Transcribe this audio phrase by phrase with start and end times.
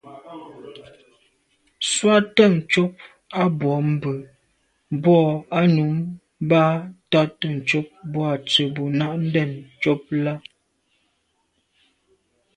[1.89, 2.91] (swatəncob
[3.41, 4.17] à bwôgmbwə̀
[4.95, 5.21] mbwɔ̂
[5.57, 5.93] α̂ nǔm
[6.49, 6.65] bα̌
[7.11, 10.33] to’tə ncob boὰ tsə̀ bò nâ’ ndɛ̂n ncob lα.